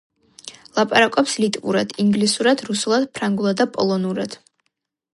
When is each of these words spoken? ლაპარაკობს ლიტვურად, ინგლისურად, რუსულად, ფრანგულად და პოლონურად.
ლაპარაკობს 0.79 1.35
ლიტვურად, 1.43 1.95
ინგლისურად, 2.05 2.65
რუსულად, 2.73 3.09
ფრანგულად 3.19 3.63
და 3.63 3.69
პოლონურად. 3.79 4.41